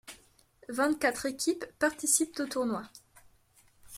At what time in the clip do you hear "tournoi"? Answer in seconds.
2.47-2.87